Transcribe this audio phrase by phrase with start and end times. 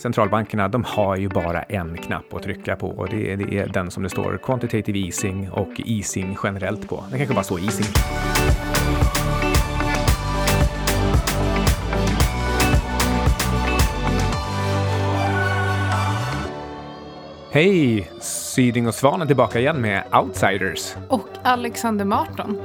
[0.00, 3.66] centralbankerna, de har ju bara en knapp att trycka på och det är, det är
[3.68, 7.04] den som det står quantitative easing och easing generellt på.
[7.10, 7.86] Det kanske bara står easing.
[17.52, 18.10] Hej!
[18.20, 20.94] Syding och Svan är tillbaka igen med Outsiders.
[21.08, 22.58] Och Alexander Marton.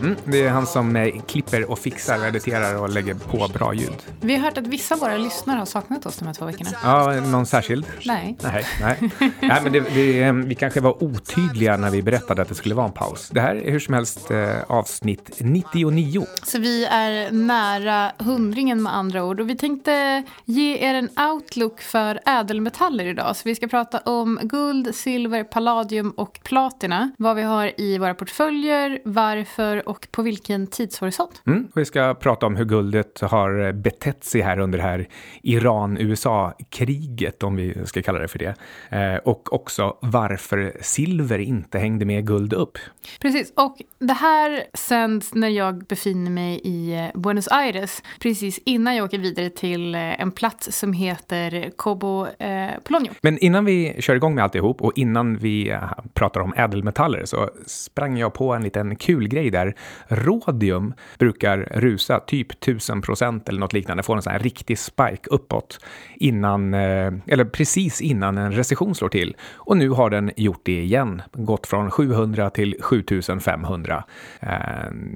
[0.00, 3.74] Mm, det är han som eh, klipper och fixar, och editerar och lägger på bra
[3.74, 4.02] ljud.
[4.20, 6.70] Vi har hört att vissa av våra lyssnare har saknat oss de här två veckorna.
[6.82, 7.86] Ja, någon särskild?
[8.04, 8.36] Nej.
[8.42, 9.10] Nej, nej.
[9.40, 12.74] nej men det, det, eh, vi kanske var otydliga när vi berättade att det skulle
[12.74, 13.28] vara en paus.
[13.32, 16.26] Det här är hur som helst eh, avsnitt 99.
[16.42, 19.40] Så vi är nära hundringen med andra ord.
[19.40, 23.36] Och vi tänkte ge er en outlook för ädelmetaller idag.
[23.36, 27.10] Så vi ska prata om guld, silver, palladium och platina.
[27.18, 31.42] Vad vi har i våra portföljer, varför och på vilken tidshorisont.
[31.46, 35.08] Mm, vi ska prata om hur guldet har betett sig här under det här
[35.42, 38.54] Iran-USA-kriget, om vi ska kalla det för det.
[38.90, 42.78] Eh, och också varför silver inte hängde med guld upp.
[43.20, 48.96] Precis, och det här sänds när jag befinner mig i eh, Buenos Aires, precis innan
[48.96, 53.10] jag åker vidare till eh, en plats som heter Cobo eh, Polonio.
[53.22, 55.82] Men innan vi kör igång med alltihop och innan vi eh,
[56.14, 59.75] pratar om ädelmetaller så sprang jag på en liten kul grej där
[60.08, 65.30] rådium brukar rusa typ 1000 procent eller något liknande, få en sån här riktig spike
[65.30, 65.80] uppåt
[66.14, 69.36] innan, eh, eller precis innan en recession slår till.
[69.54, 74.04] Och nu har den gjort det igen, gått från 700 till 7500.
[74.40, 74.48] Eh,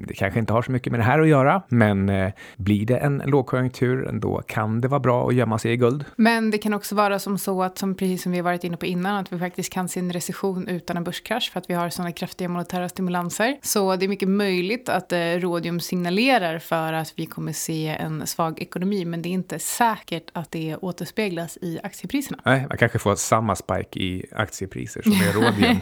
[0.07, 2.97] det kanske inte har så mycket med det här att göra, men eh, blir det
[2.97, 6.05] en lågkonjunktur, då kan det vara bra att gömma sig i guld.
[6.15, 8.77] Men det kan också vara som så att, som precis som vi har varit inne
[8.77, 11.73] på innan, att vi faktiskt kan se en recession utan en börskrasch för att vi
[11.73, 13.57] har sådana kraftiga monetära stimulanser.
[13.61, 14.50] Så det är mycket möjligt
[14.89, 19.31] att eh, rodium signalerar för att vi kommer se en svag ekonomi, men det är
[19.31, 22.39] inte säkert att det återspeglas i aktiepriserna.
[22.45, 25.79] Nej, man kanske får samma spike i aktiepriser som i rodium.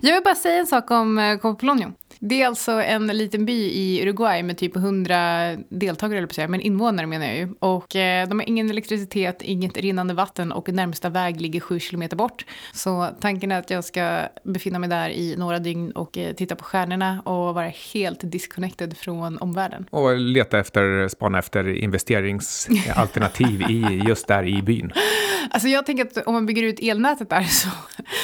[0.00, 1.92] Jag vill bara säga en sak om eh, Copolonio.
[2.20, 6.60] Det är alltså en liten by i Uruguay med typ 100 deltagare, eller på men
[6.60, 7.48] invånare menar jag ju.
[7.58, 12.16] Och eh, de har ingen elektricitet, inget rinnande vatten och närmsta väg ligger sju kilometer
[12.16, 12.44] bort.
[12.72, 16.56] Så tanken är att jag ska befinna mig där i några dygn och eh, titta
[16.56, 19.86] på stjärnorna och vara helt disconnected från omvärlden.
[19.90, 24.92] Och leta efter, spana efter investeringsalternativ i, just där i byn.
[25.50, 27.68] Alltså jag tänker att om man bygger ut elnätet där så...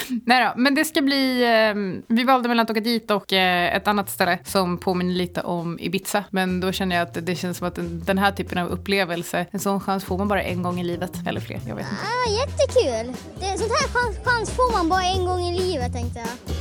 [0.26, 1.42] Nej då, men det ska bli...
[1.42, 5.40] Eh, vi valde mellan att åka dit och eh, ett annat ställe som påminner lite
[5.40, 6.24] om Ibiza.
[6.30, 9.60] Men då känner jag att det känns som att den, här typen av upplevelse, en
[9.60, 11.12] sån chans får man bara en gång i livet.
[11.26, 12.02] Eller fler, jag vet inte.
[12.02, 13.12] Ah, jättekul!
[13.40, 16.54] Det, sånt här chans, chans får man bara en gång i livet tänkte jag.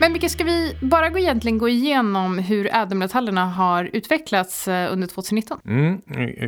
[0.00, 5.06] Men Micke, ska vi bara gå, egentligen gå igenom hur ädelmetallerna har utvecklats eh, under
[5.06, 5.60] 2019?
[5.66, 6.00] Mm,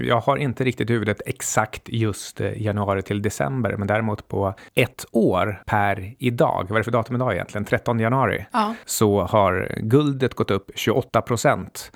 [0.05, 5.05] jag har inte riktigt huvudet exakt just eh, januari till december, men däremot på ett
[5.13, 8.75] år per idag, vad är det för datum idag egentligen, 13 januari, Ja.
[8.85, 11.93] så har guldet gått upp 28 procent.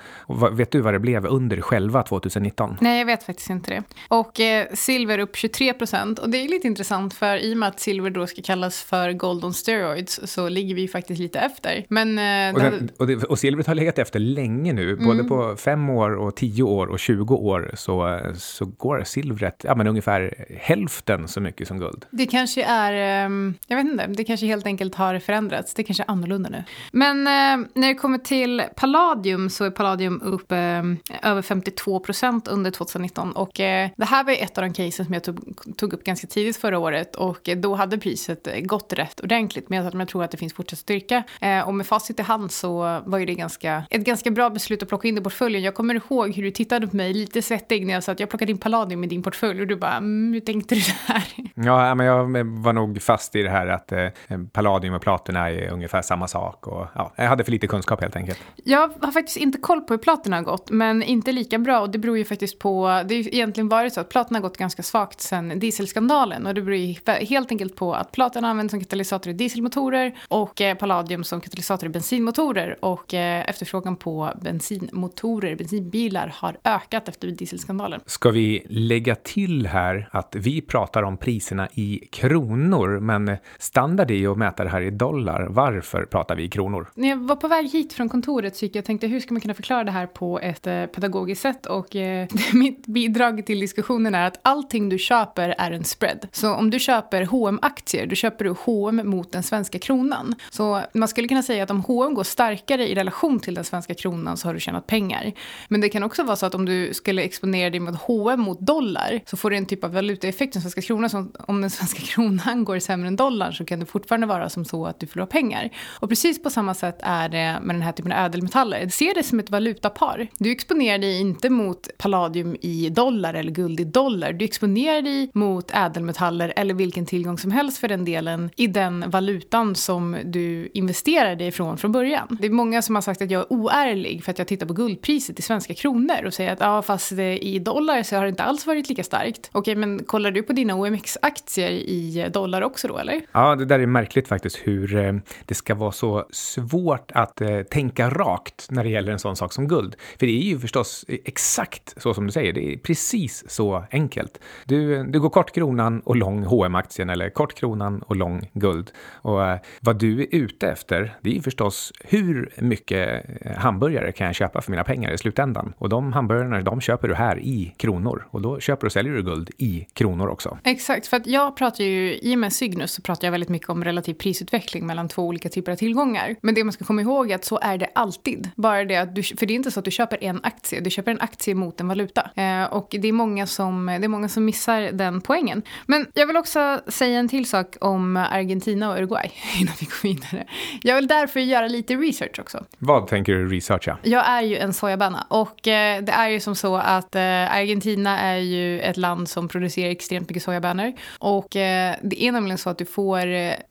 [0.52, 2.76] Vet du vad det blev under själva 2019?
[2.80, 3.82] Nej, jag vet faktiskt inte det.
[4.08, 6.18] Och eh, silver upp 23 procent.
[6.18, 9.12] Och det är lite intressant för i och med att silver då ska kallas för
[9.12, 11.86] gold on steroids så ligger vi faktiskt lite efter.
[11.88, 15.56] Men eh, Och, den, och, det, och silvret har legat efter länge nu, både på
[15.56, 20.46] fem år och tio år och 20 år så, så går silvret ja, men ungefär
[20.60, 22.04] hälften så mycket som guld.
[22.10, 25.74] Det kanske är, ehm, jag vet inte, det kanske helt enkelt har förändrats.
[25.74, 26.64] Det kanske är annorlunda nu.
[26.92, 32.48] Men eh, när det kommer till palladium så är palladium upp ehm, över 52 procent
[32.48, 33.32] under 2019.
[33.32, 36.26] Och eh, det här var ett av de casen som jag tog, tog upp ganska
[36.26, 37.16] tidigt förra året.
[37.16, 39.68] Och eh, då hade priset eh, gått rätt ordentligt.
[39.68, 41.22] Men jag tror att det finns fortsatt styrka.
[41.40, 44.82] Eh, och med facit i hand så var ju det ganska, ett ganska bra beslut
[44.82, 45.62] att plocka in det i portföljen.
[45.62, 48.28] Jag kommer ihåg hur du tittade på mig lite svettig när jag sa att jag
[48.30, 49.60] plockade in palladium i din portfölj.
[49.60, 51.24] Och du bara, mm, hur tänkte du där?
[51.64, 54.08] Ja, men jag var nog fast i det här att eh,
[54.52, 56.66] palladium och platina är ungefär samma sak.
[56.66, 58.38] Och, ja, jag hade för lite kunskap helt enkelt.
[58.64, 61.80] Jag har faktiskt inte koll på hur platina har gått, men inte lika bra.
[61.80, 64.42] Och det beror ju faktiskt på, det har ju egentligen varit så att platina har
[64.42, 66.46] gått ganska svagt sedan dieselskandalen.
[66.46, 70.60] Och det beror ju helt enkelt på att platina används som katalysator i dieselmotorer och
[70.60, 72.84] eh, palladium som katalysator i bensinmotorer.
[72.84, 78.00] Och eh, efterfrågan på bensinmotorer, bensinbilar har ökat efter dieselskandalen.
[78.06, 84.14] Ska vi lägga till här att vi pratar om priserna i kronor, men standard är
[84.14, 85.46] ju att mäta det här i dollar.
[85.50, 86.88] Varför pratar vi i kronor?
[86.94, 89.34] När jag var på väg hit från kontoret så gick jag och tänkte hur ska
[89.34, 93.60] man kunna förklara det här på ett eh, pedagogiskt sätt och eh, mitt bidrag till
[93.60, 96.28] diskussionen är att allting du köper är en spread.
[96.32, 100.34] Så om du köper hm aktier då köper du H&M mot den svenska kronan.
[100.50, 103.64] Så man man skulle kunna säga att om H&M går starkare i relation till den
[103.64, 105.32] svenska kronan så har du tjänat pengar.
[105.68, 108.60] Men det kan också vara så att om du skulle exponera dig mot H&M mot
[108.60, 111.10] dollar så får du en typ av valutaeffekt den svenska kronan.
[111.10, 114.64] Så om den svenska kronan går sämre än dollarn så kan det fortfarande vara som
[114.64, 115.70] så att du förlorar pengar.
[116.00, 118.88] Och precis på samma sätt är det med den här typen av ädelmetaller.
[118.88, 120.28] Se det som ett valutapar.
[120.38, 124.32] Du exponerar dig inte mot palladium i dollar eller guld i dollar.
[124.32, 129.10] Du exponerar dig mot ädelmetaller eller vilken tillgång som helst för den delen i den
[129.10, 132.36] valutan som du investerar investerade ifrån från början.
[132.40, 134.72] Det är många som har sagt att jag är oärlig för att jag tittar på
[134.72, 138.28] guldpriset i svenska kronor och säger att ja, fast eh, i dollar så har det
[138.28, 139.50] inte alls varit lika starkt.
[139.52, 143.20] Okej, men kollar du på dina OMX-aktier i eh, dollar också då, eller?
[143.32, 145.14] Ja, det där är märkligt faktiskt hur eh,
[145.44, 149.68] det ska vara så svårt att tänka rakt när det gäller en sån sak som
[149.68, 149.96] guld.
[150.18, 154.40] För det är ju förstås exakt så som du säger, det är precis så enkelt.
[154.64, 158.90] Du, du går kort kronan och lång hm aktien eller kort kronan och lång guld.
[159.12, 159.40] Och
[159.80, 164.36] vad du är ute efter, det är ju förstås hur mycket eh, hamburgare kan jag
[164.36, 165.74] köpa för mina pengar i slutändan?
[165.78, 169.22] Och de hamburgarna, de köper du här i kronor och då köper och säljer du
[169.22, 170.58] guld i kronor också.
[170.64, 173.68] Exakt, för att jag pratar ju, i och med Cygnus så pratar jag väldigt mycket
[173.68, 176.36] om relativ prisutveckling mellan två olika typer av tillgångar.
[176.40, 178.50] Men det man ska komma ihåg är att så är det alltid.
[178.56, 180.90] Bara det att du, för det är inte så att du köper en aktie, du
[180.90, 182.30] köper en aktie mot en valuta.
[182.34, 185.62] Eh, och det är, många som, det är många som missar den poängen.
[185.86, 189.30] Men jag vill också säga en till sak om Argentina och Uruguay
[189.60, 190.46] innan vi går vidare.
[190.82, 192.64] Jag vill därför göra lite research också.
[192.78, 193.98] Vad tänker du researcha?
[194.02, 197.22] Jag är ju en sojabönna och eh, det är ju som så att eh,
[197.56, 200.92] Argentina är ju ett land som producerar extremt mycket sojabönor.
[201.18, 203.18] Och eh, det är nämligen så att du får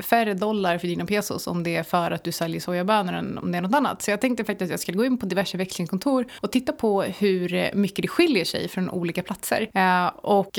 [0.03, 3.51] färre dollar för dina pesos om det är för att du säljer sojabönor än om
[3.51, 4.01] det är något annat.
[4.01, 7.01] Så jag tänkte faktiskt att jag skulle gå in på diverse växlingskontor och titta på
[7.01, 9.69] hur mycket det skiljer sig från olika platser.
[10.15, 10.57] Och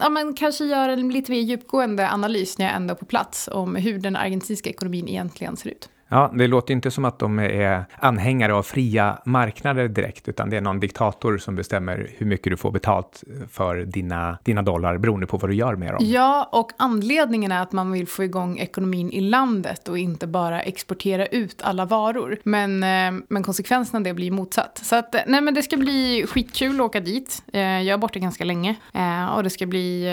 [0.00, 3.48] ja, men kanske göra en lite mer djupgående analys när jag ändå är på plats
[3.52, 5.90] om hur den argentinska ekonomin egentligen ser ut.
[6.12, 10.56] Ja, det låter inte som att de är anhängare av fria marknader direkt, utan det
[10.56, 15.26] är någon diktator som bestämmer hur mycket du får betalt för dina, dina dollar beroende
[15.26, 15.98] på vad du gör med dem.
[16.00, 20.62] Ja, och anledningen är att man vill få igång ekonomin i landet och inte bara
[20.62, 22.38] exportera ut alla varor.
[22.42, 24.80] Men, eh, men konsekvensen av det blir motsatt.
[24.82, 27.42] Så att, eh, nej men det ska bli skitkul att åka dit.
[27.52, 28.76] Eh, jag är borta ganska länge
[29.36, 30.06] och det ska bli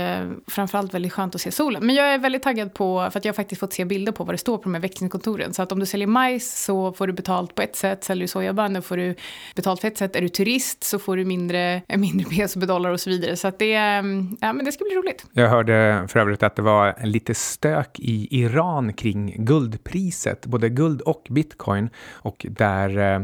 [0.47, 1.85] framförallt väldigt skönt att se solen.
[1.85, 4.23] Men jag är väldigt taggad på, för att jag har faktiskt fått se bilder på
[4.23, 5.53] vad det står på de här växlingskontoren.
[5.53, 8.27] Så att om du säljer majs så får du betalt på ett sätt, säljer du
[8.27, 9.15] sojabönor får du
[9.55, 12.99] betalt på ett sätt, är du turist så får du mindre, eh, mindre peso-dollar och
[12.99, 13.35] så vidare.
[13.35, 15.25] Så att det, mm, ja, men det ska bli roligt.
[15.33, 21.01] Jag hörde för övrigt att det var lite stök i Iran kring guldpriset, både guld
[21.01, 23.21] och bitcoin, och där, eh,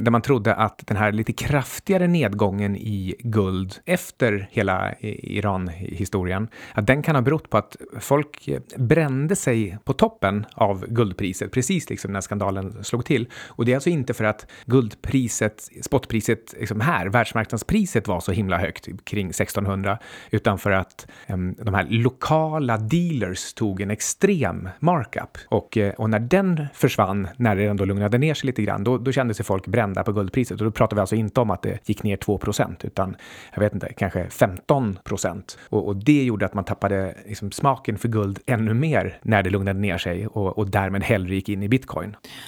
[0.00, 6.48] där man trodde att den här lite kraftigare nedgången i guld efter hela eh, Iran-historien,
[6.72, 11.86] att den kan ha berott på att folk brände sig på toppen av guldpriset, precis
[11.94, 13.28] liksom när skandalen slog till.
[13.46, 18.58] Och det är alltså inte för att guldpriset, spotpriset liksom här, världsmarknadspriset var så himla
[18.58, 19.98] högt kring 1600,
[20.30, 25.38] utan för att um, de här lokala dealers tog en extrem markup.
[25.48, 28.98] Och, eh, och när den försvann, när det ändå lugnade ner sig lite grann, då,
[28.98, 30.60] då kände sig folk brända på guldpriset.
[30.60, 33.16] Och då pratar vi alltså inte om att det gick ner 2 procent, utan
[33.54, 35.58] jag vet inte, kanske 15 procent.
[35.68, 39.50] Och, och, det gjorde att man tappade liksom, smaken för guld ännu mer när det
[39.50, 41.83] lugnade ner sig och, och därmed hellre gick in i bitcoin.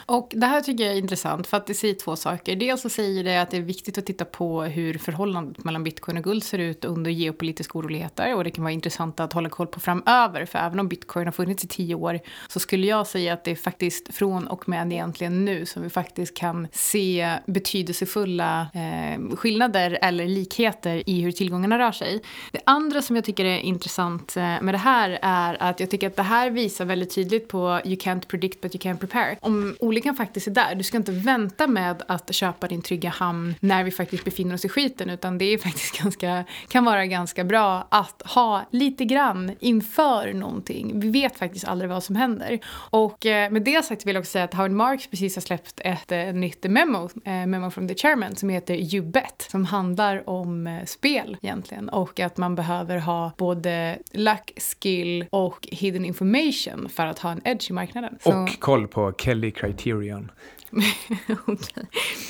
[0.07, 2.57] Och det här tycker jag är intressant för att det säger två saker.
[2.57, 6.17] Dels så säger det att det är viktigt att titta på hur förhållandet mellan bitcoin
[6.17, 9.67] och guld ser ut under geopolitiska oroligheter och det kan vara intressant att hålla koll
[9.67, 13.33] på framöver för även om bitcoin har funnits i tio år så skulle jag säga
[13.33, 18.69] att det är faktiskt från och med egentligen nu som vi faktiskt kan se betydelsefulla
[18.75, 22.23] eh, skillnader eller likheter i hur tillgångarna rör sig.
[22.53, 26.07] Det andra som jag tycker är intressant eh, med det här är att jag tycker
[26.07, 29.26] att det här visar väldigt tydligt på you can't predict but you can prepare.
[29.41, 33.55] Om olyckan faktiskt är där, du ska inte vänta med att köpa din trygga hamn
[33.61, 37.45] när vi faktiskt befinner oss i skiten, utan det är faktiskt ganska, kan vara ganska
[37.45, 41.01] bra att ha lite grann inför någonting.
[41.01, 42.59] Vi vet faktiskt aldrig vad som händer.
[42.91, 45.81] Och eh, med det sagt vill jag också säga att Howard Marks precis har släppt
[45.85, 50.29] ett eh, nytt memo, eh, memo from the chairman, som heter You Bet, som handlar
[50.29, 56.89] om eh, spel egentligen och att man behöver ha både luck, skill och hidden information
[56.89, 58.19] för att ha en edge i marknaden.
[58.25, 60.31] Och koll på Kelly Criterion.
[61.47, 61.85] okay.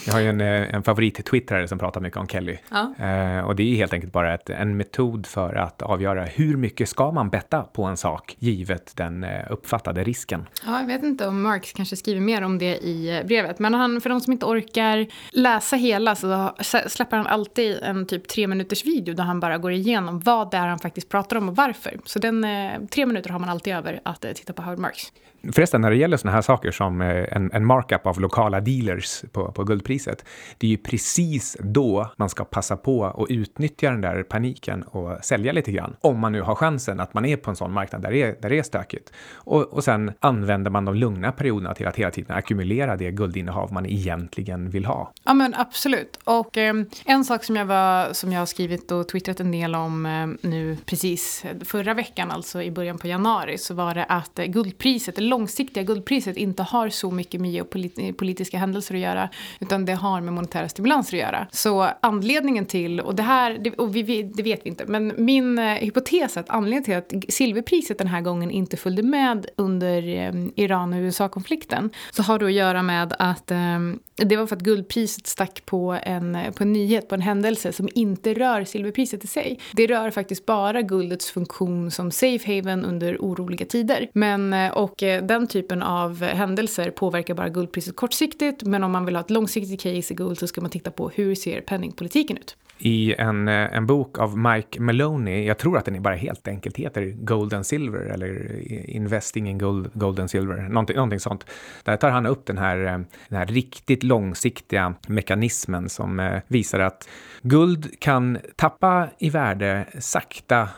[0.07, 2.59] Jag har ju en, eh, en favorit-twittrare som pratar mycket om Kelly.
[2.71, 2.95] Ja.
[2.99, 6.89] Eh, och det är helt enkelt bara ett, en metod för att avgöra hur mycket
[6.89, 10.47] ska man betta på en sak givet den eh, uppfattade risken.
[10.67, 13.59] Ja, jag vet inte om Marx kanske skriver mer om det i eh, brevet.
[13.59, 16.55] Men han, för de som inte orkar läsa hela så
[16.87, 20.57] släpper han alltid en typ tre minuters video där han bara går igenom vad det
[20.57, 22.01] är han faktiskt pratar om och varför.
[22.05, 22.47] Så den,
[22.91, 25.13] tre minuter har man alltid över att titta på Howard Marks.
[25.53, 29.25] Förresten, när det gäller såna här saker som eh, en, en markup av lokala dealers
[29.33, 30.25] på, på guldpriset,
[30.59, 35.25] det är ju precis då man ska passa på och utnyttja den där paniken och
[35.25, 35.97] sälja lite grann.
[36.01, 38.37] Om man nu har chansen att man är på en sån marknad där det är,
[38.43, 39.13] där det är stökigt.
[39.35, 43.73] Och, och sen använder man de lugna perioderna till att hela tiden ackumulera det guldinnehav
[43.73, 45.13] man egentligen vill ha.
[45.25, 46.19] Ja, men absolut.
[46.25, 46.75] Och eh,
[47.05, 50.49] en sak som jag, var, som jag har skrivit och twittrat en del om eh,
[50.51, 55.19] nu precis förra veckan, alltså i början på januari, så var det att eh, guldpriset,
[55.37, 59.29] långsiktiga guldpriset inte har så mycket med geopolitiska händelser att göra,
[59.61, 61.47] utan det har med monetära stimulanser att göra.
[61.53, 65.65] Så anledningen till, och det här, och vi, det vet vi inte, men min eh,
[65.65, 70.33] hypotes är att anledningen till att silverpriset den här gången inte följde med under eh,
[70.55, 73.79] Iran och USA-konflikten, så har det att göra med att eh,
[74.17, 77.89] det var för att guldpriset stack på en, på en nyhet, på en händelse som
[77.95, 79.59] inte rör silverpriset i sig.
[79.73, 84.09] Det rör faktiskt bara guldets funktion som safe haven under oroliga tider.
[84.13, 89.21] Men, och den typen av händelser påverkar bara guldpriset kortsiktigt, men om man vill ha
[89.21, 92.57] ett långsiktigt case i guld så ska man titta på hur ser penningpolitiken ut.
[92.79, 96.77] I en, eh, en bok av Mike Maloney, jag tror att den bara helt enkelt
[96.77, 101.47] heter Gold and Silver eller eh, Investing in Gold, Gold and Silver, någonting, någonting sånt.
[101.85, 107.09] Där tar han upp den här, eh, den här riktigt långsiktiga mekanismen som visar att
[107.43, 110.69] guld kan tappa i värde sakta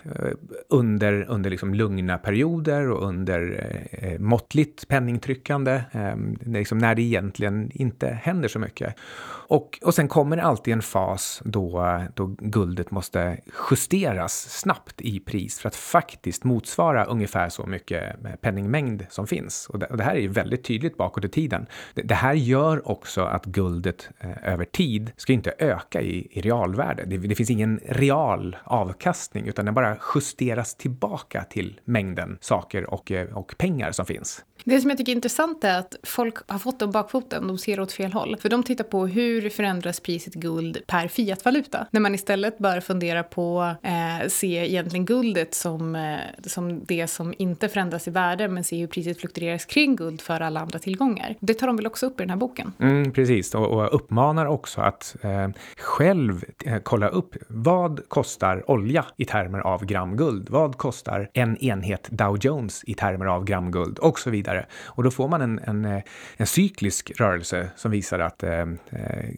[0.68, 3.72] under, under liksom lugna perioder och under
[4.18, 5.82] måttligt penningtryckande,
[6.44, 8.94] liksom när det egentligen inte händer så mycket.
[9.48, 13.40] Och, och sen kommer det alltid en fas då, då guldet måste
[13.70, 19.66] justeras snabbt i pris för att faktiskt motsvara ungefär så mycket eh, penningmängd som finns.
[19.66, 21.66] Och det, och det här är ju väldigt tydligt bakåt i tiden.
[21.94, 26.40] Det, det här gör också att guldet eh, över tid ska inte öka i, i
[26.40, 27.04] realvärde.
[27.06, 33.12] Det, det, finns ingen real avkastning utan den bara justeras tillbaka till mängden saker och,
[33.12, 34.44] eh, och pengar som finns.
[34.64, 37.80] Det som jag tycker är intressant är att folk har fått dem bakfoten, de ser
[37.80, 38.36] åt fel håll.
[38.40, 41.86] För de tittar på hur förändras priset guld per fiatvaluta?
[41.90, 47.34] När man istället bör fundera på eh, se egentligen guldet som, eh, som det som
[47.38, 51.34] inte förändras i värde men se hur priset fluktueras kring guld för alla andra tillgångar.
[51.40, 52.72] Det tar de väl också upp i den här boken?
[52.80, 59.04] Mm, precis, och, och uppmanar också att eh, själv eh, kolla upp vad kostar olja
[59.16, 60.50] i termer av gram guld?
[60.50, 63.98] Vad kostar en enhet Dow Jones i termer av gram guld?
[63.98, 64.47] Och så vidare.
[64.84, 66.02] Och då får man en, en, eh,
[66.36, 69.30] en cyklisk rörelse som visar att eh, eh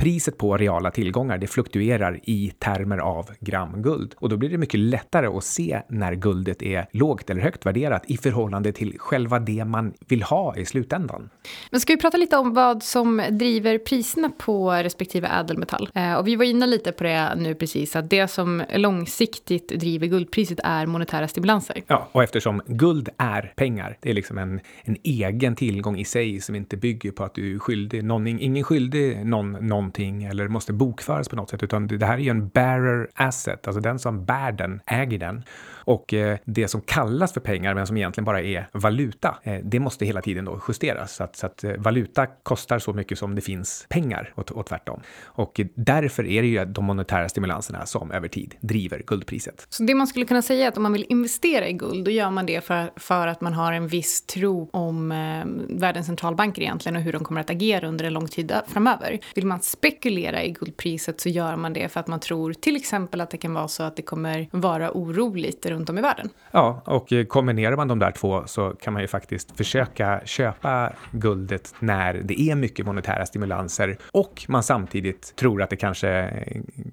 [0.00, 4.14] priset på reala tillgångar, det fluktuerar i termer av gram guld.
[4.16, 8.02] Och då blir det mycket lättare att se när guldet är lågt eller högt värderat
[8.06, 11.30] i förhållande till själva det man vill ha i slutändan.
[11.70, 15.88] Men ska vi prata lite om vad som driver priserna på respektive ädelmetall?
[15.94, 20.06] Eh, och vi var inne lite på det nu precis, att det som långsiktigt driver
[20.06, 21.82] guldpriset är monetära stimulanser.
[21.86, 26.40] Ja, och eftersom guld är pengar, det är liksom en, en egen tillgång i sig
[26.40, 30.48] som inte bygger på att du är skyldig någon, ingen skyldig någon, någon någonting eller
[30.48, 33.98] måste bokföras på något sätt, utan det här är ju en bearer asset, alltså den
[33.98, 35.42] som bär den äger den.
[35.84, 39.80] Och eh, det som kallas för pengar, men som egentligen bara är valuta, eh, det
[39.80, 41.14] måste hela tiden då justeras.
[41.14, 44.66] Så att, så att eh, valuta kostar så mycket som det finns pengar och, och
[44.66, 45.00] tvärtom.
[45.24, 49.66] Och därför är det ju de monetära stimulanserna som över tid driver guldpriset.
[49.68, 52.10] Så det man skulle kunna säga är att om man vill investera i guld, då
[52.10, 56.62] gör man det för, för att man har en viss tro om eh, världens centralbanker
[56.62, 59.18] egentligen och hur de kommer att agera under en lång tid framöver.
[59.34, 63.20] Vill man spekulera i guldpriset så gör man det för att man tror till exempel
[63.20, 66.28] att det kan vara så att det kommer vara oroligt runt om i världen.
[66.50, 71.74] Ja, och kombinerar man de där två så kan man ju faktiskt försöka köpa guldet
[71.78, 76.30] när det är mycket monetära stimulanser och man samtidigt tror att det kanske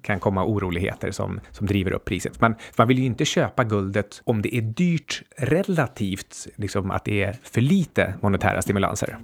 [0.02, 2.40] kan komma oroligheter som, som driver upp priset.
[2.40, 7.22] Men man vill ju inte köpa guldet om det är dyrt relativt, liksom att det
[7.22, 9.18] är för lite monetära stimulanser.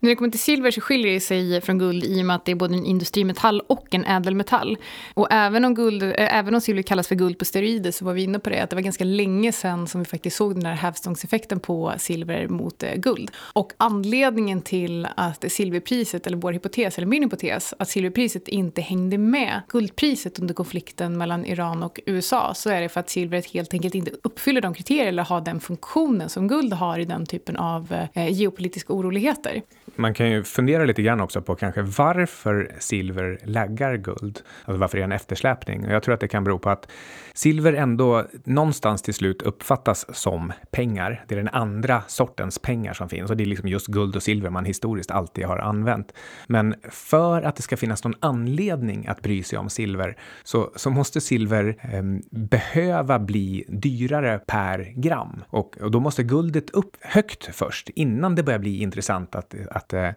[0.00, 2.44] När det kommer till silver så skiljer det sig från guld i och med att
[2.44, 4.78] det är både en industrimetall och en ädelmetall.
[5.14, 8.12] Och även om, guld, eh, även om silver kallas för guld på steroider så var
[8.12, 10.66] vi inne på det att det var ganska länge sedan som vi faktiskt såg den
[10.66, 13.30] här hävstångseffekten på silver mot eh, guld.
[13.52, 19.18] Och anledningen till att silverpriset, eller vår hypotes, eller min hypotes, att silverpriset inte hängde
[19.18, 23.74] med guldpriset under konflikten mellan Iran och USA så är det för att silvret helt
[23.74, 27.56] enkelt inte uppfyller de kriterier eller har den funktionen som guld har i den typen
[27.56, 29.62] av eh, geopolitiska oroligheter.
[29.96, 34.40] Man kan ju fundera lite grann också på kanske varför silver silver laggar guld.
[34.64, 35.86] Alltså varför det en eftersläpning.
[35.86, 36.90] Och jag tror att det kan bero på att
[37.34, 41.24] silver ändå någonstans till slut uppfattas som pengar.
[41.28, 44.22] Det är den andra sortens pengar som finns och det är liksom just guld och
[44.22, 46.12] silver man historiskt alltid har använt.
[46.46, 50.90] Men för att det ska finnas någon anledning att bry sig om silver så, så
[50.90, 57.48] måste silver eh, behöva bli dyrare per gram och, och, då måste guldet upp högt
[57.52, 60.10] först innan det börjar bli intressant att, att eh,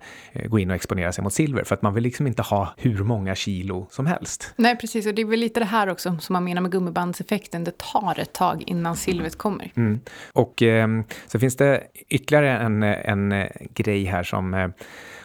[0.45, 3.03] gå in och exponera sig mot silver för att man vill liksom inte ha hur
[3.03, 4.53] många kilo som helst.
[4.55, 7.63] Nej, precis och det är väl lite det här också som man menar med gummibandseffekten.
[7.63, 9.71] Det tar ett tag innan silvret kommer.
[9.75, 9.99] Mm.
[10.33, 10.87] Och eh,
[11.27, 14.67] så finns det ytterligare en, en grej här som eh,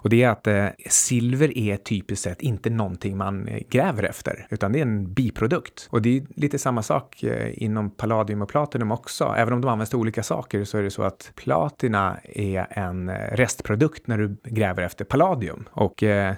[0.01, 4.47] och det är att eh, silver är typiskt sett inte någonting man eh, gräver efter,
[4.49, 5.87] utan det är en biprodukt.
[5.89, 9.33] Och det är lite samma sak eh, inom palladium och platinum också.
[9.37, 13.09] Även om de används till olika saker så är det så att platina är en
[13.09, 15.67] eh, restprodukt när du gräver efter palladium.
[15.71, 16.35] Och eh,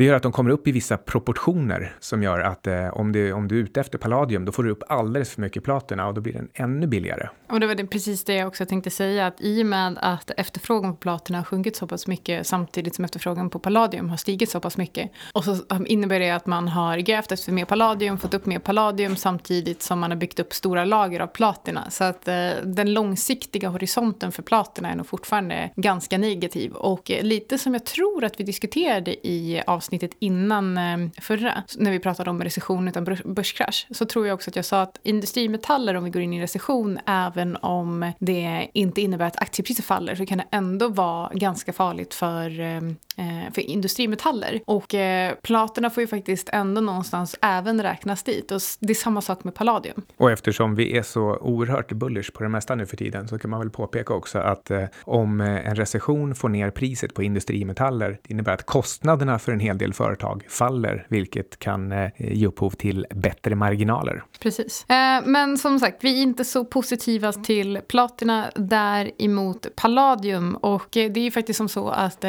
[0.00, 3.32] det gör att de kommer upp i vissa proportioner som gör att eh, om, det,
[3.32, 6.14] om du är ute efter palladium då får du upp alldeles för mycket platina och
[6.14, 7.28] då blir den ännu billigare.
[7.48, 10.30] Och det var det, precis det jag också tänkte säga att i och med att
[10.36, 14.50] efterfrågan på platina har sjunkit så pass mycket samtidigt som efterfrågan på palladium har stigit
[14.50, 18.34] så pass mycket och så innebär det att man har grävt efter mer palladium, fått
[18.34, 21.90] upp mer palladium samtidigt som man har byggt upp stora lager av platina.
[21.90, 27.22] Så att eh, den långsiktiga horisonten för platina är nog fortfarande ganska negativ och eh,
[27.22, 31.98] lite som jag tror att vi diskuterade i avsnittet avsnittet innan eh, förra, när vi
[31.98, 36.04] pratade om recession utan börskrasch, så tror jag också att jag sa att industrimetaller, om
[36.04, 40.26] vi går in i en recession, även om det inte innebär att aktiepriser faller, så
[40.26, 44.60] kan det ändå vara ganska farligt för, eh, eh, för industrimetaller.
[44.64, 44.94] Och
[45.42, 48.50] platerna får ju faktiskt ändå någonstans även räknas dit.
[48.52, 50.02] Och det är samma sak med palladium.
[50.16, 53.50] Och eftersom vi är så oerhört bullish på det mesta nu för tiden så kan
[53.50, 54.70] man väl påpeka också att
[55.04, 59.78] om en recession får ner priset på industrimetaller, det innebär att kostnaderna för en hel
[59.80, 64.22] del företag faller, vilket kan eh, ge upphov till bättre marginaler.
[64.40, 64.84] Precis.
[64.90, 70.56] Eh, men som sagt, vi är inte så positiva till platina, däremot palladium.
[70.56, 72.24] Och eh, det är ju faktiskt som så att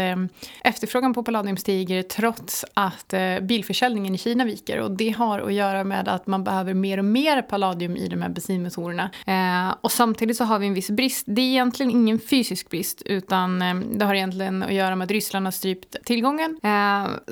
[0.64, 4.80] efterfrågan på palladium stiger trots att bilförsäljningen i Kina viker.
[4.80, 8.22] Och det har att göra med att man behöver mer och mer palladium i de
[8.22, 9.10] här bensinmotorerna.
[9.82, 11.26] Och samtidigt så har vi en viss brist.
[11.28, 13.60] Det är egentligen ingen fysisk brist, utan
[13.98, 16.60] det har egentligen att göra med att Ryssland har strypt tillgången.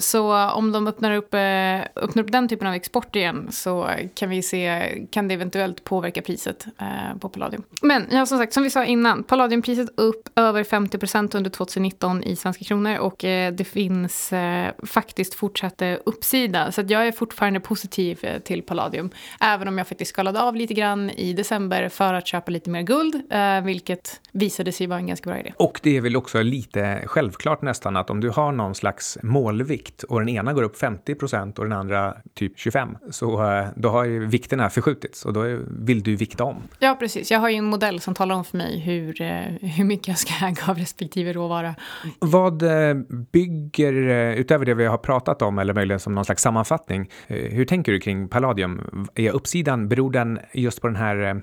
[0.09, 4.29] Så om de öppnar upp, eh, öppnar upp den typen av export igen så kan
[4.29, 7.63] vi se, kan det eventuellt påverka priset eh, på palladium.
[7.81, 12.23] Men ja, som sagt, som vi sa innan, palladiumpriset upp över 50 procent under 2019
[12.23, 14.33] i svenska kronor och eh, det finns
[14.83, 16.71] faktiskt fortsatt uppsida.
[16.71, 21.09] Så jag är fortfarande positiv till palladium, även om jag faktiskt skalade av lite grann
[21.09, 23.21] i december för att köpa lite mer guld,
[23.63, 25.53] vilket visade sig vara en ganska bra idé.
[25.57, 29.88] Och det är väl också lite självklart nästan att om du har någon slags målvikt
[30.03, 33.89] och den ena går upp 50 procent och den andra typ 25 så eh, då
[33.89, 36.63] har ju vikterna förskjutits och då vill du vikta om.
[36.79, 37.31] Ja, precis.
[37.31, 40.17] Jag har ju en modell som talar om för mig hur, eh, hur mycket jag
[40.17, 41.75] ska äga av respektive råvara.
[42.19, 42.93] Vad eh,
[43.31, 43.93] bygger,
[44.35, 47.99] utöver det vi har pratat om eller möjligen som någon slags sammanfattning, hur tänker du
[47.99, 49.07] kring palladium?
[49.15, 51.41] Är uppsidan, beror den just på den här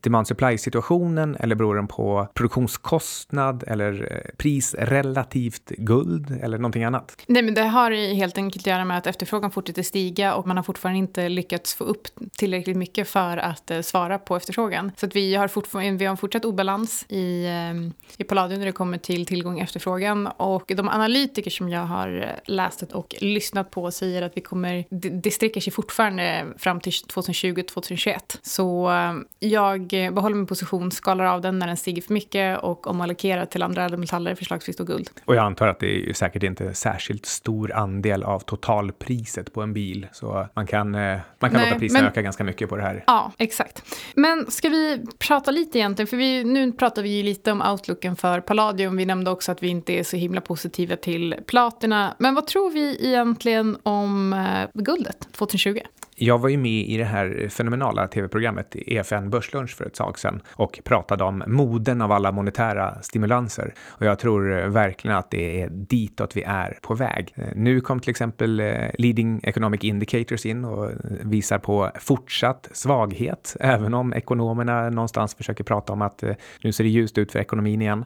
[0.00, 7.16] demand supply situationen eller beror den på produktionskostnad eller pris relativt guld eller någonting annat?
[7.26, 10.56] Nej, men det har helt enkelt att göra med att efterfrågan fortsätter stiga och man
[10.56, 12.08] har fortfarande inte lyckats få upp
[12.38, 14.92] tillräckligt mycket för att eh, svara på efterfrågan.
[14.96, 18.66] Så att vi har, fortfarande, vi har en fortsatt obalans i, ehm, i Palladium när
[18.66, 20.26] det kommer till tillgång och efterfrågan.
[20.26, 24.84] Och de analytiker som jag har eh, läst och lyssnat på säger att vi kommer,
[24.90, 28.18] det, det sträcker sig fortfarande fram till 2020-2021.
[28.42, 32.86] Så eh, jag behåller min position, skalar av den när den stiger för mycket och
[32.86, 35.10] omallokerar till andra ädelmetaller, förslagsvis då guld.
[35.24, 39.72] Och jag antar att det är säkert inte särskilt stor andel av totalpriset på en
[39.72, 40.06] bil.
[40.12, 42.82] Så man kan, eh, man kan Nej, låta priserna men, öka ganska mycket på det
[42.82, 43.04] här.
[43.06, 43.82] Ja, exakt.
[44.14, 48.16] Men ska vi prata lite egentligen, för vi, nu pratar vi ju lite om outlooken
[48.16, 48.96] för Palladium.
[48.96, 52.14] Vi nämnde också att vi inte är så himla positiva till platina.
[52.18, 55.80] Men vad tror vi egentligen om uh, guldet 2020?
[56.16, 60.40] Jag var ju med i det här fenomenala tv-programmet EFN Börslunch för ett tag sedan
[60.50, 63.74] och pratade om moden av alla monetära stimulanser.
[63.88, 67.34] Och jag tror verkligen att det är ditåt vi är på väg.
[67.54, 68.66] Nu kom till exempel eh,
[68.98, 75.92] Leading Economic Indicators in och visar på fortsatt svaghet, även om ekonomerna någonstans försöker prata
[75.92, 78.04] om att eh, nu ser det ljust ut för ekonomin igen.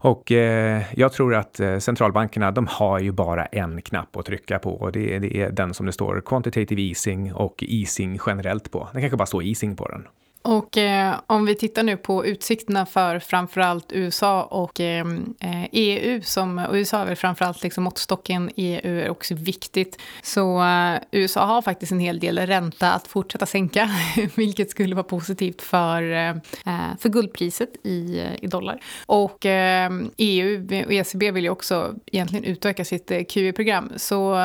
[0.00, 4.58] Och eh, jag tror att eh, centralbankerna, de har ju bara en knapp att trycka
[4.58, 8.88] på och det, det är den som det står quantitative easing och easing generellt på.
[8.92, 10.06] Det kanske bara står easing på den.
[10.42, 15.06] Och eh, om vi tittar nu på utsikterna för framförallt USA och eh,
[15.40, 20.00] eh EU, som, och USA är väl framförallt liksom måttstocken, EU är också viktigt.
[20.22, 23.90] Så eh, USA har faktiskt en hel del ränta att fortsätta sänka,
[24.34, 28.80] vilket skulle vara positivt för, eh, eh för guldpriset i, eh, i dollar.
[29.06, 29.46] Och
[30.16, 34.36] EU och ECB vill ju också egentligen utöka sitt QE-program, så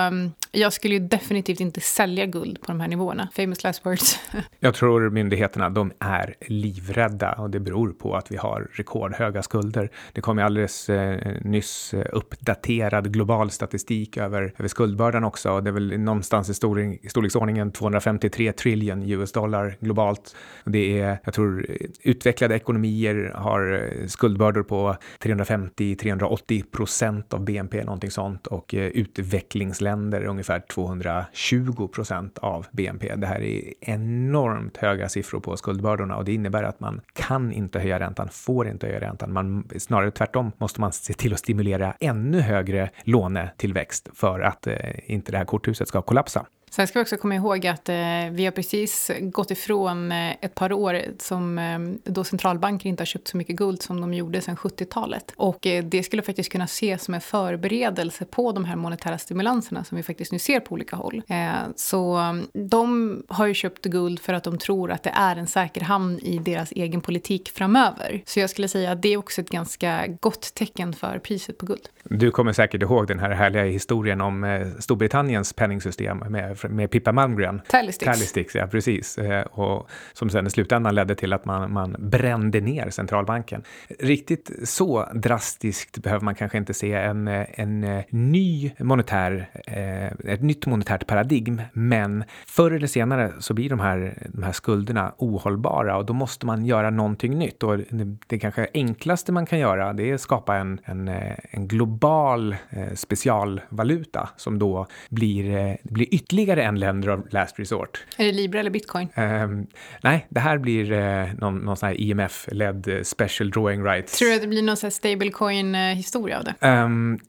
[0.51, 3.29] jag skulle ju definitivt inte sälja guld på de här nivåerna.
[3.35, 4.19] Famous last words.
[4.59, 9.89] jag tror myndigheterna, de är livrädda och det beror på att vi har rekordhöga skulder.
[10.13, 15.63] Det kom ju alldeles eh, nyss eh, uppdaterad global statistik över, över skuldbördan också och
[15.63, 20.35] det är väl någonstans i stor, storleksordningen 253 trillion US dollar globalt.
[20.65, 21.65] Det är, jag tror,
[22.01, 30.23] utvecklade ekonomier har eh, skuldbördor på 350-380 procent av BNP, någonting sånt och eh, utvecklingsländer
[30.25, 33.15] ungefär 220 procent av BNP.
[33.15, 37.79] Det här är enormt höga siffror på skuldbördorna och det innebär att man kan inte
[37.79, 39.33] höja räntan, får inte höja räntan.
[39.33, 44.75] Man, snarare tvärtom måste man se till att stimulera ännu högre lånetillväxt för att eh,
[45.05, 46.45] inte det här korthuset ska kollapsa.
[46.75, 47.95] Sen ska vi också komma ihåg att eh,
[48.31, 53.05] vi har precis gått ifrån eh, ett par år som eh, då centralbanker inte har
[53.05, 55.33] köpt så mycket guld som de gjorde sedan 70-talet.
[55.35, 59.83] Och eh, det skulle faktiskt kunna ses som en förberedelse på de här monetära stimulanserna
[59.83, 61.21] som vi faktiskt nu ser på olika håll.
[61.27, 65.35] Eh, så mm, de har ju köpt guld för att de tror att det är
[65.35, 68.21] en säker hamn i deras egen politik framöver.
[68.25, 71.65] Så jag skulle säga att det är också ett ganska gott tecken för priset på
[71.65, 71.89] guld.
[72.03, 77.11] Du kommer säkert ihåg den här härliga historien om eh, Storbritanniens penningsystem med med Pippa
[77.11, 77.61] Malmgren.
[77.67, 78.11] Tallysticks.
[78.11, 79.17] Tallysticks, ja precis.
[79.17, 83.63] Eh, och som sen i slutändan ledde till att man, man brände ner centralbanken.
[83.99, 90.41] Riktigt så drastiskt behöver man kanske inte se en, en eh, ny monetär, eh, ett
[90.41, 95.97] nytt monetärt paradigm, men förr eller senare så blir de här, de här skulderna ohållbara
[95.97, 97.63] och då måste man göra någonting nytt.
[97.63, 101.07] Och det, det kanske enklaste man kan göra det är att skapa en, en,
[101.51, 102.55] en global
[102.93, 108.05] specialvaluta som då blir, blir ytterligare ytterligare en länder av last resort.
[108.17, 109.09] Är det Libra eller bitcoin?
[109.15, 109.67] Um,
[110.01, 114.17] nej, det här blir uh, någon, någon sån här IMF-ledd uh, special drawing rights.
[114.17, 116.67] Tror du att det blir någon sån här stablecoin-historia av det?
[116.67, 117.19] Um,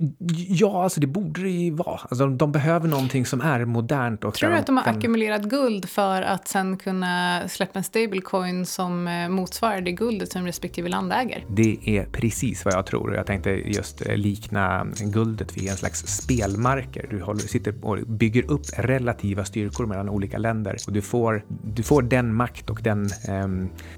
[0.49, 2.01] ja, alltså det borde det ju vara.
[2.03, 4.25] Alltså, de, de behöver någonting som är modernt.
[4.25, 8.67] Och Tror du att de har ackumulerat guld för att sen kunna släppa en stablecoin
[8.67, 11.45] som motsvarar det guldet som respektive land äger?
[11.49, 13.15] Det är precis vad jag tror.
[13.15, 17.07] Jag tänkte just likna guldet vid en slags spelmarker.
[17.11, 20.77] Du håller, sitter och bygger upp relativt relativa styrkor mellan olika länder.
[20.87, 23.49] Och du, får, du får den makt och den eh,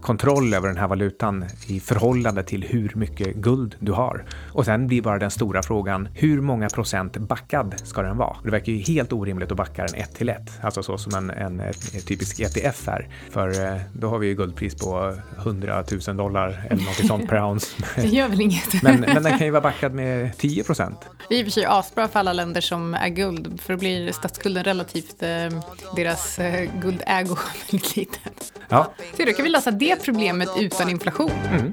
[0.01, 4.25] kontroll över den här valutan i förhållande till hur mycket guld du har.
[4.53, 8.37] Och sen blir bara den stora frågan, hur många procent backad ska den vara?
[8.45, 11.31] Det verkar ju helt orimligt att backa den ett till ett, alltså så som en,
[11.31, 11.73] en, en
[12.07, 13.09] typisk ETF är.
[13.31, 17.43] För eh, då har vi ju guldpris på 100 000 dollar eller något sånt per
[17.51, 17.67] ounce.
[17.97, 18.83] Det gör väl inget.
[18.83, 20.99] men, men den kan ju vara backad med 10 procent.
[21.29, 23.79] Det är i och för sig asbra för alla länder som är guld, för då
[23.79, 27.37] blir statsskulden relativt relativt eh, deras eh, guldägo
[27.71, 28.33] väldigt liten.
[28.69, 28.93] Ja.
[29.17, 31.31] Så då kan vi lösa det problemet utan inflation.
[31.31, 31.73] Mm.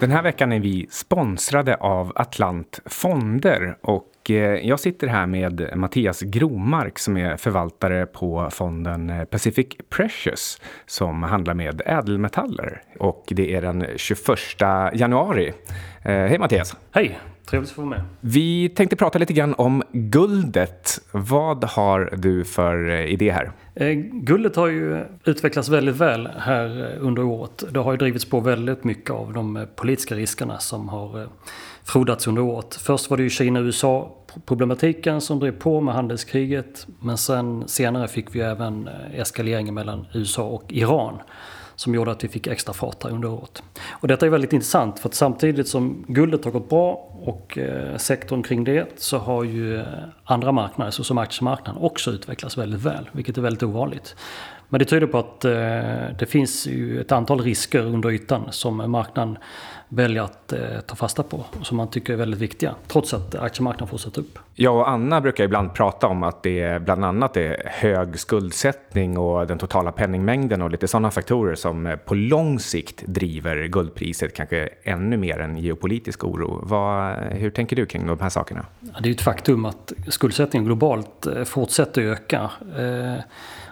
[0.00, 4.36] Den här veckan är vi sponsrade av Atlant Fonder och eh,
[4.68, 11.22] jag sitter här med Mattias Gromark som är förvaltare på fonden eh, Pacific Precious som
[11.22, 12.82] handlar med ädelmetaller.
[12.98, 14.20] Och det är den 21
[14.94, 15.52] januari.
[16.02, 16.76] Eh, hej Mattias!
[16.92, 17.18] Hej!
[17.50, 18.02] Trevligt att få vara med.
[18.20, 21.00] Vi tänkte prata lite grann om guldet.
[21.12, 23.52] Vad har du för eh, idé här?
[23.74, 27.64] Eh, guldet har ju utvecklats väldigt väl här eh, under året.
[27.70, 31.28] Det har ju drivits på väldigt mycket av de politiska riskerna som har
[31.84, 32.74] frodats under året.
[32.74, 36.86] Först var det ju Kina-USA problematiken som drev på med handelskriget.
[37.00, 41.18] Men sen senare fick vi även eskaleringen mellan USA och Iran
[41.80, 43.62] som gjorde att vi fick extra fart här under året.
[43.90, 46.92] Och detta är väldigt intressant för att samtidigt som guldet har gått bra
[47.24, 49.84] och eh, sektorn kring det så har ju eh,
[50.24, 54.16] andra marknader såsom aktiemarknaden också utvecklats väldigt väl, vilket är väldigt ovanligt.
[54.70, 55.50] Men det tyder på att eh,
[56.18, 59.38] det finns ju ett antal risker under ytan som marknaden
[59.88, 63.34] väljer att eh, ta fasta på och som man tycker är väldigt viktiga trots att
[63.34, 64.38] aktiemarknaden fortsätter upp.
[64.54, 69.46] Jag och Anna brukar ibland prata om att det bland annat är hög skuldsättning och
[69.46, 75.16] den totala penningmängden och lite sådana faktorer som på lång sikt driver guldpriset kanske ännu
[75.16, 76.60] mer än geopolitisk oro.
[76.62, 78.66] Vad, hur tänker du kring de här sakerna?
[79.02, 82.50] Det är ett faktum att skuldsättningen globalt eh, fortsätter öka.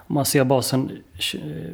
[0.09, 0.90] Om man ser bara sedan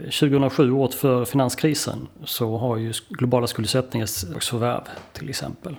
[0.04, 4.08] 2007 året för finanskrisen så har ju globala skuldsättningen
[4.40, 5.76] förvärv till exempel.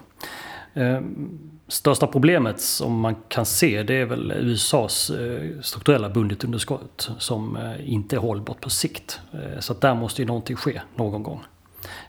[0.73, 7.09] Ehm, största problemet som man kan se det är väl USAs strukturella eh, strukturella budgetunderskott
[7.17, 9.19] som eh, inte är hållbart på sikt.
[9.33, 11.43] Eh, så att där måste ju någonting ske någon gång.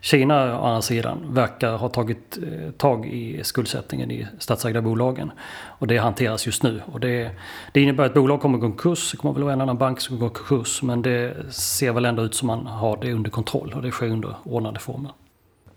[0.00, 5.30] Kina å andra sidan verkar ha tagit eh, tag i skuldsättningen i statsägda bolagen.
[5.78, 6.82] Och det hanteras just nu.
[6.92, 7.30] Och det,
[7.72, 9.10] det innebär att bolag kommer gå konkurs.
[9.10, 10.82] Det kommer väl vara en annan bank som går konkurs.
[10.82, 14.08] Men det ser väl ändå ut som man har det under kontroll och det sker
[14.08, 15.10] under ordnade former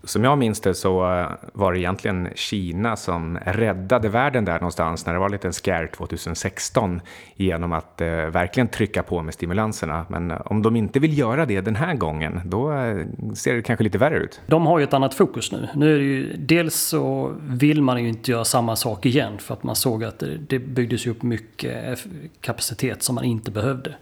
[0.04, 5.06] som jag minns det så eh, var det egentligen Kina som räddade världen där någonstans
[5.06, 7.00] när det var lite en scare 2016
[7.36, 10.06] genom att eh, verkligen trycka på med stimulanserna.
[10.08, 13.62] Men eh, om de inte vill göra det den här gången, då eh, ser det
[13.62, 14.40] kanske lite värre ut.
[14.46, 15.68] De har ju ett annat fokus nu.
[15.74, 19.54] Nu är det ju, dels så vill man ju inte göra samma sak igen för
[19.54, 22.10] att man såg att det, det byggdes upp mycket eh,
[22.40, 23.94] kapacitet som man inte behövde.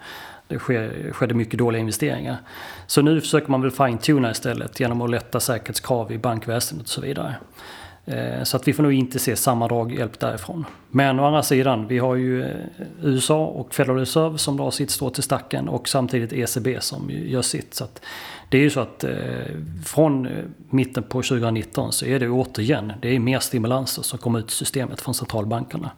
[0.48, 2.36] Det sker, skedde mycket dåliga investeringar.
[2.86, 7.00] Så nu försöker man väl fine-tuna istället genom att lätta säkerhetskrav i bankväsendet och så
[7.00, 7.34] vidare.
[8.08, 10.64] Eh, så att vi får nog inte se samma draghjälp därifrån.
[10.90, 12.56] Men å andra sidan, vi har ju eh,
[13.02, 17.42] USA och Federal Reserve som drar sitt strå till stacken och samtidigt ECB som gör
[17.42, 17.74] sitt.
[17.74, 17.84] Så
[18.48, 19.10] det är ju så att eh,
[19.84, 20.28] från
[20.70, 24.54] mitten på 2019 så är det återigen, det är mer stimulanser som kommer ut i
[24.54, 25.90] systemet från centralbankerna.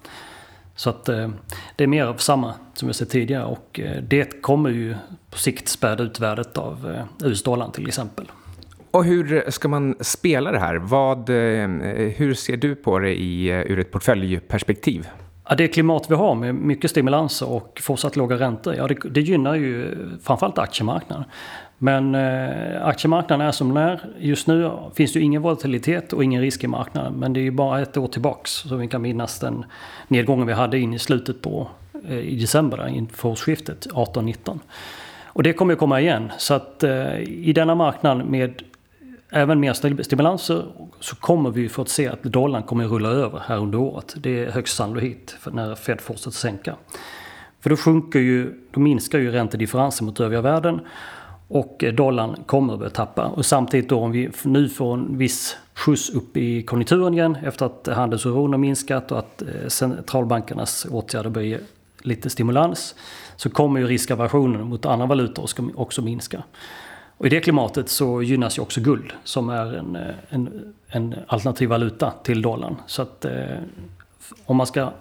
[0.81, 1.29] Så att eh,
[1.77, 4.95] det är mer av samma som jag sett tidigare och eh, det kommer ju
[5.31, 8.31] på sikt späda ut värdet av eh, US-dollarn till exempel.
[8.90, 10.77] Och hur ska man spela det här?
[10.77, 11.31] Vad,
[12.16, 15.09] hur ser du på det i, ur ett portföljperspektiv?
[15.49, 19.21] Ja, det klimat vi har med mycket stimulanser och fortsatt låga räntor, ja, det, det
[19.21, 21.25] gynnar ju framförallt aktiemarknaden.
[21.83, 24.01] Men eh, aktiemarknaden är som den är.
[24.19, 27.12] Just nu finns det ju ingen volatilitet och ingen risk i marknaden.
[27.12, 29.64] Men det är ju bara ett år tillbaks så vi kan minnas den
[30.09, 31.69] nedgången vi hade in i slutet på
[32.09, 34.59] eh, i december inför årsskiftet 18-19.
[35.25, 36.33] Och det kommer ju komma igen.
[36.38, 38.62] Så att eh, i denna marknad med
[39.31, 40.64] även mer stimulanser
[41.01, 43.79] så kommer vi ju få att se att dollarn kommer att rulla över här under
[43.79, 44.14] året.
[44.16, 46.75] Det är högst sannolikt när Fed fortsätter sänka.
[47.61, 50.81] För då sjunker ju, då minskar ju räntedifferensen mot övriga världen
[51.50, 53.26] och eh, dollarn kommer att börja tappa.
[53.26, 57.66] Och samtidigt då om vi nu får en viss skjuts upp i konjunkturen igen efter
[57.66, 61.58] att handelsoron har minskat och att eh, centralbankernas åtgärder börjar ge
[62.02, 62.94] lite stimulans
[63.36, 66.42] så kommer ju riskaversionen mot andra valutor också minska.
[67.16, 71.14] Och i det klimatet så gynnas ju också guld som är en, eh, en, en
[71.26, 72.76] alternativ valuta till dollarn.
[72.86, 73.56] Så att eh,
[74.44, 74.92] om man ska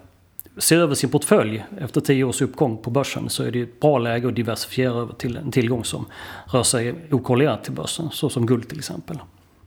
[0.59, 3.97] se över sin portfölj efter tio års uppgång på börsen så är det ett bra
[3.97, 6.05] läge att diversifiera över till en tillgång som
[6.45, 9.17] rör sig okorrelerat till börsen, såsom guld till exempel.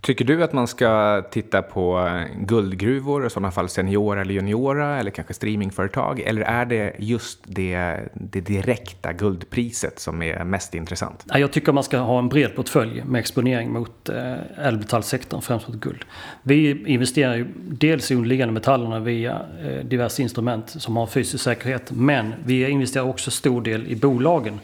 [0.03, 4.99] Tycker du att man ska titta på eh, guldgruvor, i sådana fall seniora eller juniora,
[4.99, 6.21] eller kanske streamingföretag?
[6.21, 11.25] Eller är det just det, det direkta guldpriset som är mest intressant?
[11.35, 15.77] Jag tycker man ska ha en bred portfölj med exponering mot eh, ädelmetallsektorn, främst mot
[15.77, 16.05] guld.
[16.43, 21.91] Vi investerar ju dels i underliggande metallerna via eh, diverse instrument som har fysisk säkerhet,
[21.91, 24.61] men vi investerar också stor del i bolagen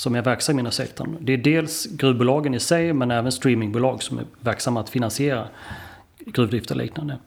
[0.00, 1.16] som är verksamma inom sektorn.
[1.20, 5.48] Det är dels gruvbolagen i sig men även streamingbolag som är verksamma att finansiera
[6.18, 7.18] gruvdrift och liknande.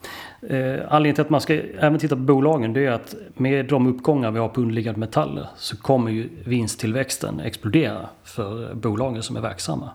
[0.42, 0.58] Eh,
[0.90, 4.32] anledningen till att man ska även titta på bolagen det är att med de uppgångar
[4.32, 9.90] vi har på underliggande metaller så kommer ju vinsttillväxten explodera för bolagen som är verksamma.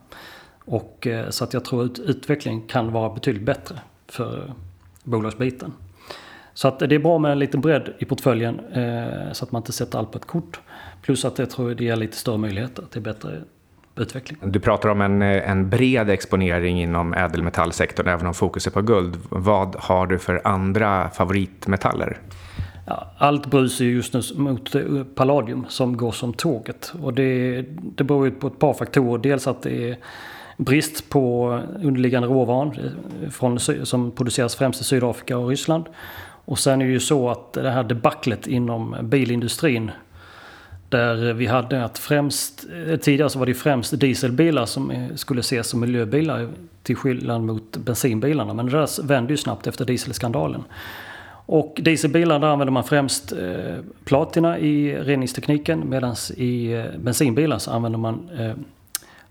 [0.65, 4.53] Och, eh, så att jag tror att utvecklingen kan vara betydligt bättre för
[5.03, 5.73] bolagsbiten.
[6.59, 9.61] Så att det är bra med en liten bredd i portföljen eh, så att man
[9.61, 10.61] inte sätter allt på ett kort.
[11.03, 13.31] Plus att jag tror det ger lite större möjligheter till bättre
[13.97, 14.39] utveckling.
[14.43, 19.17] Du pratar om en, en bred exponering inom ädelmetallsektorn, även om fokus är på guld.
[19.29, 22.19] Vad har du för andra favoritmetaller?
[22.87, 24.83] Ja, allt brus är just nu mot eh,
[25.15, 26.93] palladium som går som tåget.
[27.03, 27.63] Och det,
[27.97, 29.23] det beror ju på ett par faktorer.
[29.23, 29.97] Dels att det är
[30.57, 31.49] brist på
[31.83, 35.85] underliggande råvaran eh, från, som produceras främst i Sydafrika och Ryssland.
[36.49, 39.91] Och sen är det ju så att det här debaclet inom bilindustrin
[40.89, 42.67] Där vi hade att främst,
[43.01, 46.49] tidigare så var det främst dieselbilar som skulle ses som miljöbilar
[46.83, 48.55] till skillnad mot bensinbilarna.
[48.55, 50.65] Men det där vände ju snabbt efter dieselskandalen.
[51.47, 57.71] Och dieselbilar där använder man främst eh, platina i reningstekniken medan i eh, bensinbilar så
[57.71, 58.55] använder man eh,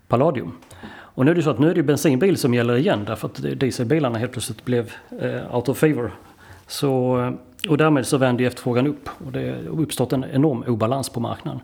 [0.08, 0.52] palladium.
[0.90, 3.60] Och nu är det så att nu är det bensinbil som gäller igen därför att
[3.60, 6.12] dieselbilarna helt plötsligt blev eh, out of favor.
[6.68, 7.32] Så,
[7.68, 11.60] och därmed så vänder efterfrågan upp och det har uppstått en enorm obalans på marknaden.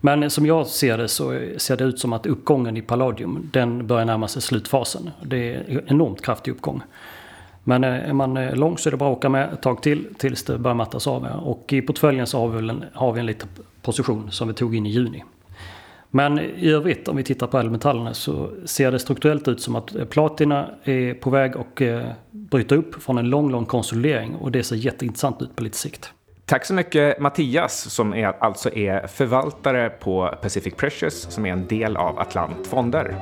[0.00, 3.86] Men som jag ser det så ser det ut som att uppgången i palladium den
[3.86, 5.10] börjar närma sig slutfasen.
[5.22, 6.82] Det är en enormt kraftig uppgång.
[7.64, 9.82] Men eh, är man eh, lång så är det bara att åka med ett tag
[9.82, 11.26] till tills det börjar mattas av.
[11.44, 13.48] Och i portföljen så har vi, en, har vi en liten
[13.82, 15.24] position som vi tog in i juni.
[16.10, 19.94] Men i övrigt om vi tittar på ädelmetallerna så ser det strukturellt ut som att
[19.94, 24.52] eh, platina är på väg att eh, bryta upp från en lång, lång konsolidering och
[24.52, 26.12] det ser jätteintressant ut på lite sikt.
[26.44, 31.66] Tack så mycket Mattias som är, alltså är förvaltare på Pacific Precious som är en
[31.66, 33.16] del av Atlant Fonder.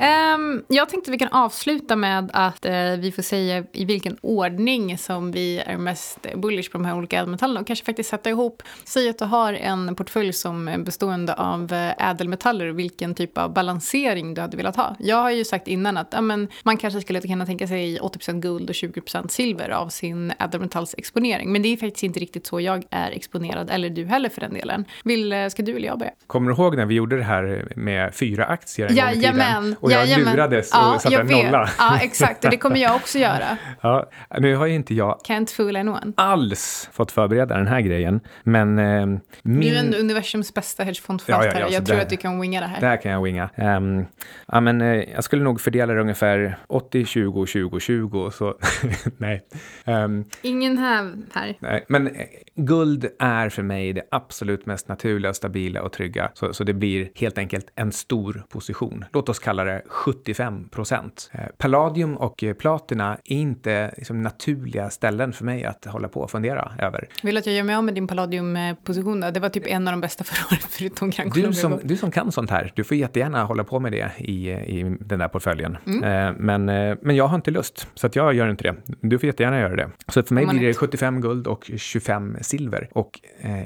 [0.00, 4.98] Um, jag tänkte vi kan avsluta med att uh, vi får säga i vilken ordning
[4.98, 8.62] som vi är mest bullish på de här olika ädelmetallerna och kanske faktiskt sätta ihop.
[8.84, 13.38] Säg att du har en portfölj som är bestående av eh, ädelmetaller och vilken typ
[13.38, 14.96] av balansering du hade velat ha.
[14.98, 18.40] Jag har ju sagt innan att ja, men, man kanske skulle kunna tänka sig 80%
[18.40, 21.52] guld och 20% silver av sin ädelmetallsexponering.
[21.52, 24.54] Men det är faktiskt inte riktigt så jag är exponerad, eller du heller för den
[24.54, 24.84] delen.
[25.04, 26.12] Vill, eh, ska du eller jag börja?
[26.26, 29.20] Kommer du ihåg när vi gjorde det här med fyra aktier en ja, gång i
[29.20, 29.76] tiden?
[29.84, 30.34] Och jag Jajamän.
[30.34, 31.70] lurades och ja, satte en nolla.
[31.78, 32.44] Ja, exakt.
[32.44, 33.56] Och det kommer jag också göra.
[33.80, 36.12] ja, nu har ju inte jag Can't fool anyone.
[36.16, 38.20] alls fått förbereda den här grejen.
[38.42, 39.06] Men eh,
[39.42, 39.60] min...
[39.60, 41.52] Du är ändå universums bästa hedgefondförvaltare.
[41.52, 42.80] Ja, ja, ja, jag tror där, att du kan winga det här.
[42.80, 43.50] Det här kan jag winga.
[43.56, 44.06] Um,
[44.52, 48.30] ja, men, eh, jag skulle nog fördela det ungefär 80, 20, 20, 20.
[48.30, 48.54] Så
[49.18, 49.46] nej.
[49.86, 51.54] Um, Ingen häv här.
[51.58, 56.30] Nej, men eh, guld är för mig det absolut mest naturliga, stabila och trygga.
[56.34, 59.04] Så, så det blir helt enkelt en stor position.
[59.12, 61.30] Låt oss kalla det 75 procent.
[61.32, 66.30] Eh, palladium och platina är inte liksom, naturliga ställen för mig att hålla på och
[66.30, 67.08] fundera över.
[67.22, 69.20] Vill du att jag gör mig av med din palladiumposition?
[69.20, 72.10] Det var typ en av de bästa förra året, förutom Gran du som, du som
[72.10, 75.76] kan sånt här, du får jättegärna hålla på med det i, i den där portföljen.
[75.86, 76.04] Mm.
[76.04, 78.74] Eh, men, eh, men jag har inte lust, så att jag gör inte det.
[79.00, 79.90] Du får jättegärna göra det.
[80.08, 82.88] Så för mig blir det 75 guld och 25 silver.
[82.92, 83.20] Och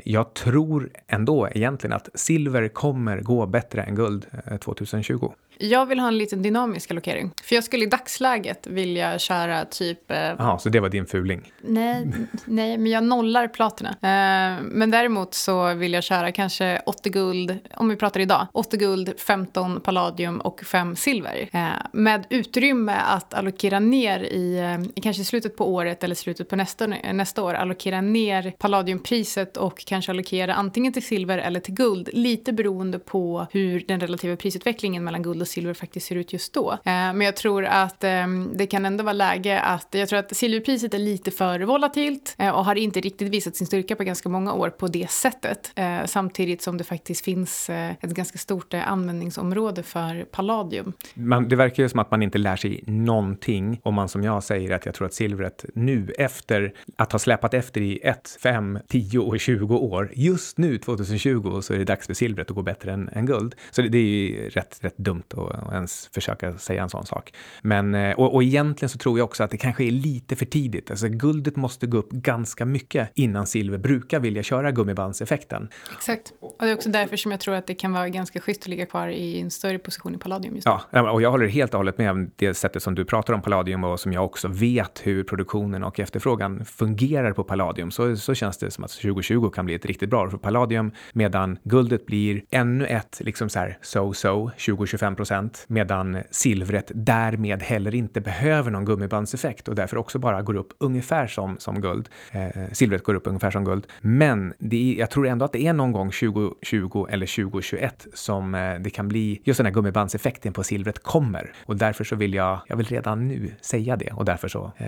[0.05, 4.27] jag tror ändå egentligen att silver kommer gå bättre än guld
[4.61, 5.33] 2020.
[5.61, 7.31] Jag vill ha en liten dynamisk allokering.
[7.43, 10.11] För jag skulle i dagsläget vilja köra typ...
[10.11, 11.53] Eh, eh, så det var din fuling?
[11.61, 12.07] Nej,
[12.45, 13.89] nej, men jag nollar platina.
[13.89, 18.77] Eh, men däremot så vill jag köra kanske 80 guld, om vi pratar idag, 80
[18.77, 21.49] guld, 15 palladium och 5 silver.
[21.53, 26.87] Eh, med utrymme att allokera ner i, kanske slutet på året eller slutet på nästa,
[26.87, 32.53] nästa år, allokera ner palladiumpriset och kanske allokera antingen till silver eller till guld, lite
[32.53, 36.73] beroende på hur den relativa prisutvecklingen mellan guld och silver faktiskt ser ut just då.
[36.73, 40.37] Eh, men jag tror att ehm, det kan ändå vara läge att, jag tror att
[40.37, 44.29] silverpriset är lite för volatilt eh, och har inte riktigt visat sin styrka på ganska
[44.29, 45.73] många år på det sättet.
[45.75, 50.93] Eh, samtidigt som det faktiskt finns ett ganska stort användningsområde för palladium.
[51.15, 54.45] Man, det verkar ju som att man inte lär sig någonting om man som jag
[54.45, 58.79] säger att jag tror att silvret nu efter att ha släpat efter i 1, 5,
[58.89, 62.63] 10 och 20 år, just nu 2020 så är det dags för silvret att gå
[62.63, 63.55] bättre än, än guld.
[63.71, 67.35] Så det, det är ju rätt, rätt dumt och, ens försöka säga en sån sak.
[67.63, 70.47] Men, eh, och, och egentligen så tror jag också att det kanske är lite för
[70.47, 70.91] tidigt.
[70.91, 75.69] Alltså guldet måste gå upp ganska mycket innan silver brukar vilja köra gummibandseffekten.
[75.97, 76.33] Exakt.
[76.41, 78.69] Och det är också därför som jag tror att det kan vara ganska schysst att
[78.69, 80.73] ligga kvar i en större position i palladium just nu.
[80.91, 83.43] Ja, och jag håller helt och hållet med om det sättet som du pratar om
[83.43, 87.91] palladium och som jag också vet hur produktionen och efterfrågan fungerar på palladium.
[87.91, 90.93] Så, så känns det som att 2020 kan bli ett riktigt bra år för palladium
[91.13, 97.95] medan guldet blir ännu ett liksom så här so-so 20-25 procent, medan silvret därmed heller
[97.95, 102.09] inte behöver någon gummibandseffekt och därför också bara går upp ungefär som, som guld.
[102.33, 103.87] Eh, silvret går upp ungefär som guld.
[104.01, 108.55] Men det är, jag tror ändå att det är någon gång 2020 eller 2021 som
[108.55, 111.53] eh, det kan bli just den här gummibandseffekten på silvret kommer.
[111.67, 114.87] Och därför så vill jag, jag vill redan nu säga det och därför så eh,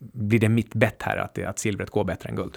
[0.00, 2.56] blir det mitt bett här att, att silvret går bättre än guld.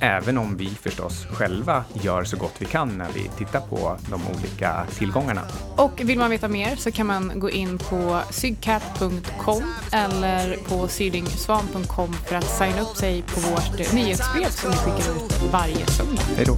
[0.00, 4.20] Även om vi förstås själva gör så gott vi kan när vi tittar på de
[4.26, 5.42] olika tillgångarna.
[5.76, 12.12] Och vill man veta mer så kan man gå in på sygcap.com eller på sydingsvan.com
[12.12, 16.22] för att signa upp sig på vårt nyhetsbrev som vi skickar ut varje söndag.
[16.36, 16.56] Hej då!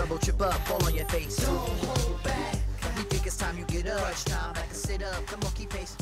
[0.00, 1.36] Stumble, trip up, fall on your face.
[1.36, 2.54] Don't hold back.
[2.96, 4.00] You think it's time you get up.
[4.00, 5.26] Crunch time, back and sit up.
[5.26, 5.96] Come on, keep pace.